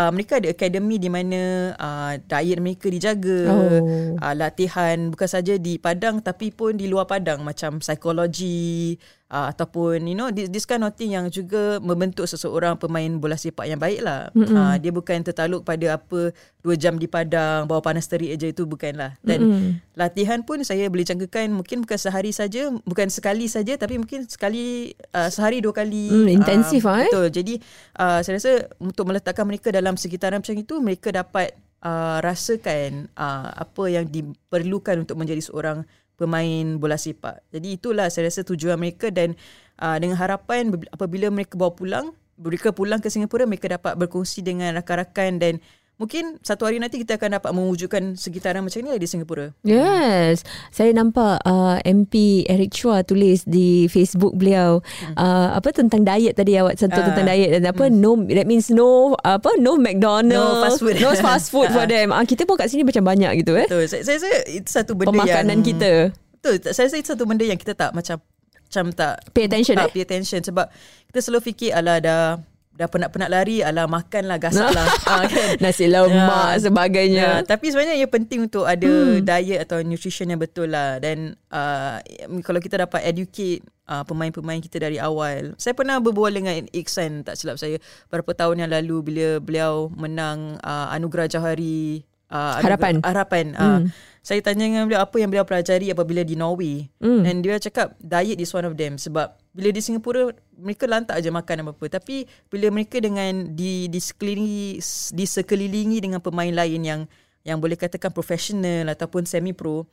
[0.00, 3.40] uh, mereka ada akademi di mana uh, diet mereka dijaga.
[3.52, 4.16] Oh.
[4.16, 8.96] Uh, latihan bukan saja di padang tapi pun di luar padang macam psikologi,
[9.34, 13.34] uh, ataupun you know this, this kind of thing yang juga membentuk seseorang pemain bola
[13.34, 14.30] sepak yang baik lah.
[14.30, 14.54] Mm-hmm.
[14.54, 16.30] Uh, dia bukan tertaluk pada apa
[16.62, 19.18] dua jam di padang bawa panas terik aja itu bukanlah.
[19.26, 19.98] Dan mm-hmm.
[19.98, 24.94] latihan pun saya boleh jangkakan mungkin bukan sehari saja, bukan sekali saja tapi mungkin sekali
[25.10, 26.14] uh, sehari dua kali.
[26.14, 27.10] Mm, intensif uh, eh.
[27.10, 27.26] Betul.
[27.34, 27.54] Jadi
[27.98, 33.50] uh, saya rasa untuk meletakkan mereka dalam sekitaran macam itu mereka dapat uh, rasakan uh,
[33.52, 35.82] apa yang diperlukan untuk menjadi seorang
[36.14, 37.42] pemain bola sepak.
[37.50, 39.34] Jadi itulah saya rasa tujuan mereka dan
[39.78, 42.06] uh, dengan harapan apabila mereka bawa pulang,
[42.38, 45.54] mereka pulang ke Singapura mereka dapat berkongsi dengan rakan-rakan dan
[45.94, 49.54] Mungkin satu hari nanti kita akan dapat mewujudkan sekitaran macam ni di Singapura.
[49.62, 50.42] Yes.
[50.74, 55.14] Saya nampak uh, MP Eric Chua tulis di Facebook beliau hmm.
[55.14, 57.94] uh, apa tentang diet tadi awak sentuh uh, tentang diet dan apa hmm.
[57.94, 62.10] no that means no apa no McDonald no fast food no fast food for them.
[62.10, 63.70] Uh, kita pun kat sini macam banyak gitu eh.
[63.70, 63.86] Betul.
[63.86, 65.92] Saya saya rasa itu satu benda Pemakanan yang kita.
[66.10, 66.54] Betul.
[66.74, 68.18] Saya rasa itu satu benda yang kita tak macam
[68.66, 69.94] macam tak pay attention uh, eh.
[69.94, 70.66] Pay attention sebab
[71.14, 72.42] kita selalu fikir ala dah
[72.74, 75.62] dah penat-penat lari alah makan lah gasak lah ha, kan?
[75.62, 76.62] nasi lemak ya.
[76.66, 77.46] sebagainya ya.
[77.46, 79.22] tapi sebenarnya ia penting untuk ada hmm.
[79.22, 82.02] diet atau nutrition yang betul lah dan uh,
[82.42, 87.38] kalau kita dapat educate uh, pemain-pemain kita dari awal saya pernah berbual dengan Iksan tak
[87.38, 87.78] silap saya
[88.10, 92.02] beberapa tahun yang lalu bila beliau menang uh, Anugerah Johari
[92.34, 93.94] uh, harapan harapan uh, hmm.
[94.18, 97.22] saya tanya dengan beliau apa yang beliau pelajari apabila di Norway hmm.
[97.22, 101.30] dan dia cakap diet is one of them sebab bila di Singapura mereka lantak aja
[101.30, 101.86] makan apa-apa.
[101.86, 104.82] Tapi bila mereka dengan di di sekelilingi
[105.14, 107.00] di sekelilingi dengan pemain lain yang
[107.46, 109.86] yang boleh katakan profesional ataupun semi pro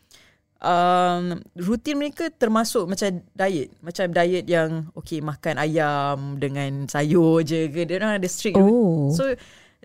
[0.65, 3.69] um, rutin mereka termasuk macam diet.
[3.86, 9.13] Macam diet yang okey makan ayam dengan sayur je ke dia orang ada strict oh.
[9.13, 9.30] so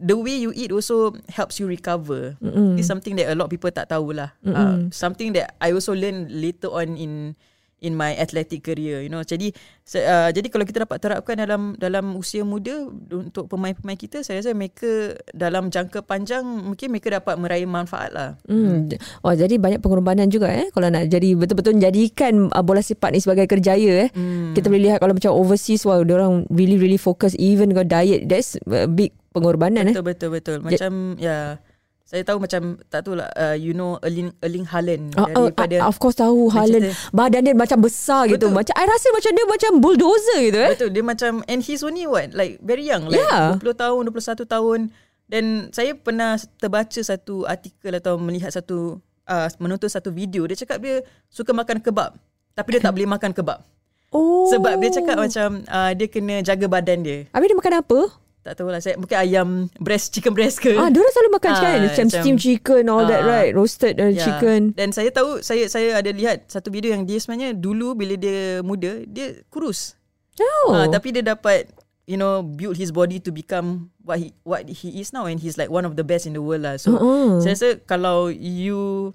[0.00, 2.36] the way you eat also helps you recover.
[2.40, 2.80] Mm-hmm.
[2.80, 6.32] it's something that a lot of people tak tahulah uh, something that I also learn
[6.32, 7.36] later on in
[7.84, 9.20] in my athletic career you know.
[9.20, 9.52] Jadi
[10.00, 14.56] uh, jadi kalau kita dapat terapkan dalam dalam usia muda untuk pemain-pemain kita saya rasa
[14.56, 18.30] mereka dalam jangka panjang mungkin mereka dapat meraih manfaat lah.
[18.48, 18.88] Hmm.
[19.24, 23.20] oh jadi banyak pengorbanan juga eh kalau nak jadi betul-betul jadikan uh, bola sepak ni
[23.20, 24.10] sebagai kerjaya eh.
[24.16, 24.56] Hmm.
[24.56, 28.56] kita boleh lihat kalau macam overseas wow orang really really focus even got diet that's
[28.64, 29.94] a big pengorbanan betul, eh.
[29.94, 30.56] Betul betul betul.
[30.64, 31.28] Macam ya.
[31.28, 31.65] yeah
[32.06, 35.90] saya tahu macam tak tahu lah uh, you know Erling Erling Haaland uh, daripada uh,
[35.90, 38.46] of course tahu Haaland badan dia macam besar gitu.
[38.46, 38.54] Betul.
[38.54, 41.82] gitu macam I rasa macam dia macam bulldozer gitu eh betul dia macam and he's
[41.82, 43.58] only what like very young like yeah.
[43.58, 44.80] 20 tahun 21 tahun
[45.26, 50.78] dan saya pernah terbaca satu artikel atau melihat satu uh, menonton satu video dia cakap
[50.78, 52.14] dia suka makan kebab
[52.54, 53.66] tapi dia tak boleh makan kebab
[54.14, 54.46] Oh.
[54.48, 57.26] Sebab dia cakap macam uh, dia kena jaga badan dia.
[57.34, 58.00] Habis dia makan apa?
[58.46, 59.48] Tak tahu lah saya mungkin ayam
[59.82, 60.78] breast chicken breast ke.
[60.78, 63.50] Ah dia selalu makan ah, kan macam steam chicken all ah, that right?
[63.50, 64.22] Roasted uh, yeah.
[64.22, 64.70] chicken.
[64.78, 68.62] Dan saya tahu saya saya ada lihat satu video yang dia sebenarnya dulu bila dia
[68.62, 69.98] muda dia kurus.
[70.38, 70.70] Oh.
[70.70, 71.66] Ah, tapi dia dapat
[72.06, 75.26] you know build his body to become what he what he is now.
[75.26, 76.78] And he's like one of the best in the world lah.
[76.78, 77.42] So uh-uh.
[77.42, 79.10] saya rasa kalau you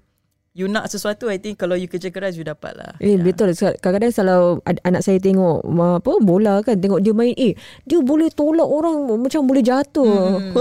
[0.52, 3.24] You nak sesuatu I think Kalau you kerja keras You dapat lah Eh yeah.
[3.24, 7.56] betul Kadang-kadang kalau Anak saya tengok apa Bola kan Tengok dia main Eh
[7.88, 10.56] dia boleh tolak orang Macam boleh jatuh hmm.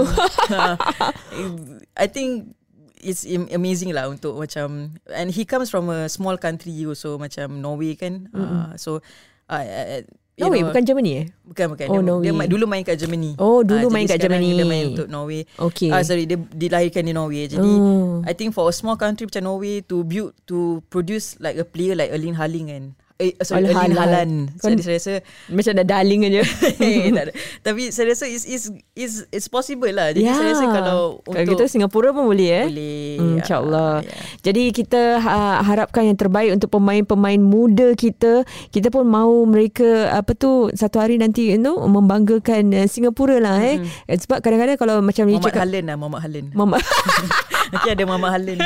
[2.03, 2.55] I think
[3.03, 7.99] It's amazing lah Untuk macam And he comes from a Small country also Macam Norway
[7.99, 8.71] kan mm-hmm.
[8.71, 9.03] uh, So
[9.51, 10.07] uh,
[10.41, 11.25] Norway know, bukan Germany eh?
[11.45, 11.85] Bukan bukan.
[11.93, 13.31] Oh, dia, dia dulu main kat Germany.
[13.37, 14.57] Oh, dulu uh, main kat Germany.
[14.57, 15.45] Dia main untuk Norway.
[15.55, 15.93] Okay.
[15.93, 17.45] Ah uh, sorry, dia dilahirkan di Norway.
[17.45, 18.25] Jadi oh.
[18.25, 21.93] I think for a small country macam Norway to build to produce like a player
[21.93, 22.83] like Erling Haaland kan.
[23.21, 24.33] Eh, sorry, Erling Haaland.
[24.57, 25.13] Jadi saya rasa
[25.53, 26.41] macam dah darling aja.
[26.81, 27.13] Eh,
[27.61, 30.09] Tapi saya rasa is is is it's possible lah.
[30.09, 30.33] Jadi yeah.
[30.33, 32.65] saya rasa kalau untuk kalau kita Singapura pun boleh eh.
[32.65, 33.05] Boleh.
[33.21, 33.93] Hmm, InsyaAllah.
[34.01, 34.21] Yeah.
[34.49, 38.41] Jadi kita ha, harapkan yang terbaik untuk pemain-pemain muda kita.
[38.73, 43.61] Kita pun mahu mereka apa tu satu hari nanti you know membanggakan uh, Singapura lah
[43.61, 43.77] eh.
[43.77, 44.17] Mm-hmm.
[44.25, 46.47] Sebab kadang-kadang kalau macam cakap Haaland lah Muhammad Haaland.
[46.57, 46.81] Muhammad
[47.71, 48.59] Nanti ada Mama Haaland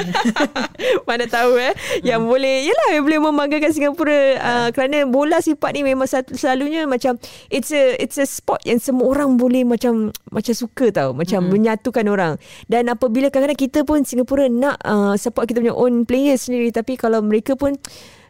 [1.07, 1.73] Mana tahu eh.
[2.01, 2.31] Yang hmm.
[2.31, 7.21] boleh Yelah yang boleh membanggakan Singapura uh, Kerana bola sifat ni Memang selalunya macam
[7.53, 11.13] It's a it's a sport Yang semua orang boleh Macam Macam suka tau.
[11.15, 11.51] Macam hmm.
[11.51, 12.33] menyatukan orang.
[12.67, 16.73] Dan apabila kadang-kadang kita pun Singapura nak uh, Support kita punya own players sendiri.
[16.73, 17.77] Tapi kalau mereka pun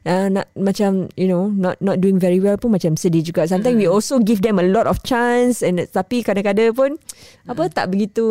[0.06, 3.76] uh, nak macam you know not not doing very well pun macam sedih juga sometimes
[3.76, 3.82] mm.
[3.84, 7.52] we also give them a lot of chance and tapi kadang-kadang pun mm.
[7.52, 8.26] apa tak begitu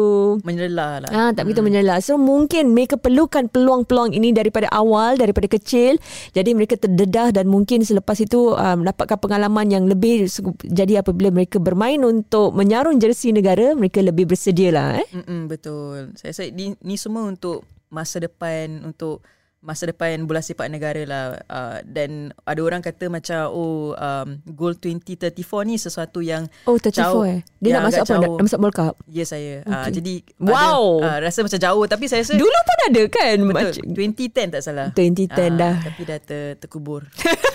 [0.47, 1.47] menyerlah lah ah tak mm.
[1.51, 5.99] begitu menyerlah so mungkin mereka perlukan peluang-peluang ini daripada awal daripada kecil
[6.33, 10.31] jadi mereka terdedah dan mungkin selepas itu um, dapatkan pengalaman yang lebih
[10.63, 16.15] jadi apabila mereka bermain untuk menyarung jersey negara mereka lebih bersedia lah eh Mm-mm, betul
[16.15, 19.23] saya rasa ni, ni semua untuk masa depan untuk
[19.64, 21.24] masa depan bola sepak negara lah.
[21.48, 26.92] Uh, dan ada orang kata macam oh um, goal 2034 ni sesuatu yang oh 34
[26.92, 27.40] jauh, eh?
[27.59, 28.14] Dia nak masuk apa?
[28.20, 28.94] Nak masuk World Cup?
[29.09, 29.64] Ya yes, saya.
[29.64, 29.81] Uh, okay.
[29.81, 30.83] uh, jadi wow!
[31.00, 31.85] ada, uh, rasa macam jauh.
[31.88, 33.37] Tapi saya rasa dulu pun ada kan?
[33.40, 34.88] Betul, 2010 tak salah.
[34.92, 35.74] 2010 uh, dah.
[35.81, 37.09] tapi dah ter, terkubur.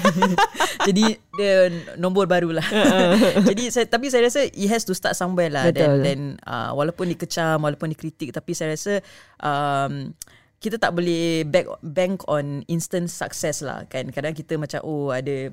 [0.89, 1.05] Jadi
[1.39, 2.63] dia nombor barulah
[3.49, 5.71] jadi saya tapi saya rasa it has to start somewhere lah.
[5.71, 8.99] Dan then uh, walaupun dikecam walaupun dikritik tapi saya rasa
[9.39, 10.11] um,
[10.59, 15.51] kita tak boleh bank bank on instant success lah kan kadang kita macam oh ada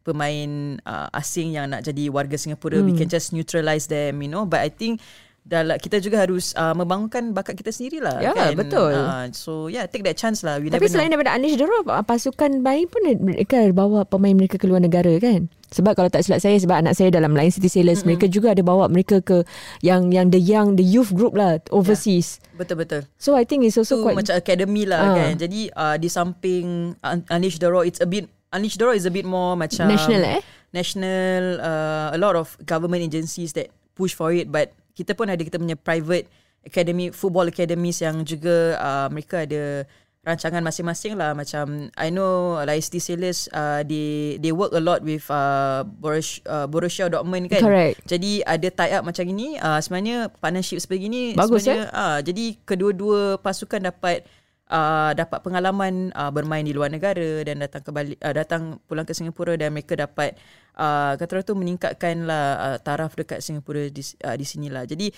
[0.00, 2.86] pemain uh, asing yang nak jadi warga Singapura hmm.
[2.88, 5.02] we can just neutralize them you know but i think
[5.46, 8.50] dalam kita juga harus uh, membangunkan bakat kita sendirilah ya, kan?
[8.58, 8.90] betul.
[8.90, 11.14] Uh, so yeah take that chance lah we tapi selain know.
[11.14, 15.46] daripada Anish Doro pasukan bayi pun mereka bawa pemain mereka ke luar negara kan?
[15.70, 18.18] Sebab kalau tak silap saya sebab anak saya dalam Lion City Sailors mm-hmm.
[18.18, 19.46] mereka juga ada bawa mereka ke
[19.86, 22.42] yang yang the young the youth group lah overseas.
[22.42, 23.00] Yeah, betul betul.
[23.14, 25.14] So i think it's also so, quite macam academy lah uh.
[25.14, 25.32] kan?
[25.38, 26.98] Jadi uh, di samping
[27.30, 30.42] Anish Doro it's a bit Anish Doro is a bit more macam national eh?
[30.74, 35.38] national uh, a lot of government agencies that push for it but kita pun ada
[35.44, 36.26] kita punya private
[36.64, 39.84] academy football academies yang juga uh, mereka ada
[40.26, 45.06] rancangan masing-masing lah macam I know like ST Sailors uh, they they work a lot
[45.06, 48.02] with uh, Borussia, uh, Borussia Dortmund kan Correct.
[48.10, 51.94] jadi ada tie up macam ini uh, sebenarnya partnership sebegini Bagus, sebenarnya eh?
[51.94, 54.26] uh, jadi kedua-dua pasukan dapat
[54.66, 59.14] uh, dapat pengalaman uh, bermain di luar negara dan datang kembali uh, datang pulang ke
[59.14, 60.34] Singapura dan mereka dapat
[60.76, 64.84] uh, kata tu meningkatkanlah uh, taraf dekat Singapura di uh, di sinilah.
[64.84, 65.10] Jadi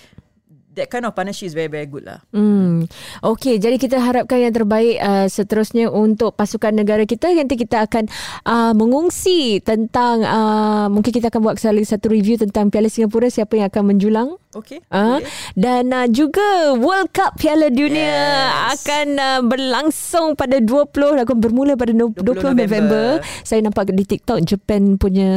[0.79, 2.23] that kind of partnership is very very good lah.
[2.31, 2.87] Hmm.
[3.21, 7.27] Okey, jadi kita harapkan yang terbaik uh, seterusnya untuk pasukan negara kita.
[7.35, 8.07] Nanti kita akan
[8.47, 13.59] uh, mengungsi tentang uh, mungkin kita akan buat sekali satu review tentang Piala Singapura siapa
[13.59, 14.29] yang akan menjulang.
[14.49, 14.81] Okay.
[14.89, 15.21] Uh,
[15.55, 18.81] dan uh, juga World Cup Piala Dunia Yes.
[18.81, 20.89] akan uh, berlangsung pada 20
[21.21, 22.57] akan bermula pada no- 20, 20 November.
[22.57, 23.07] November.
[23.45, 25.31] Saya nampak di TikTok Japan punya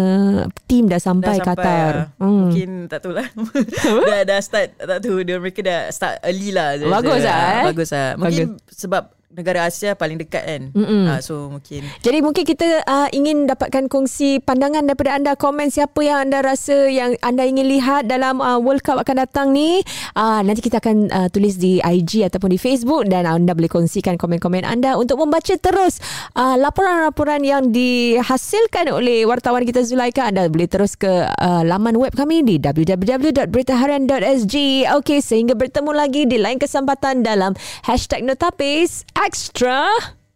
[0.63, 1.91] team dah sampai, Dah sampai Qatar.
[1.91, 2.07] lah.
[2.21, 3.27] Mungkin tak tahu lah.
[4.11, 5.23] dah, dah start, tak tahu.
[5.31, 6.75] Dia, mereka dah start early lah.
[6.75, 7.65] Bagus lah, eh?
[7.71, 8.09] Bagus lah.
[8.19, 9.03] Mungkin sebab
[9.35, 10.61] negara Asia paling dekat kan.
[10.75, 11.07] Mm-mm.
[11.07, 11.87] Uh, so mungkin.
[12.03, 16.91] Jadi mungkin kita uh, ingin dapatkan kongsi pandangan daripada anda komen siapa yang anda rasa
[16.91, 19.79] yang anda ingin lihat dalam uh, World Cup akan datang ni.
[20.13, 24.19] Uh, nanti kita akan uh, tulis di IG ataupun di Facebook dan anda boleh kongsikan
[24.19, 26.03] komen-komen anda untuk membaca terus
[26.35, 30.27] uh, laporan-laporan yang dihasilkan oleh wartawan kita Zulaika.
[30.27, 34.55] Anda boleh terus ke uh, laman web kami di www.beritaharian.sg.
[34.99, 37.55] Okey, sehingga bertemu lagi di lain kesempatan dalam
[37.87, 39.87] Hashtag Notapis Extra.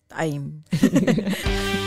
[0.09, 0.63] Time.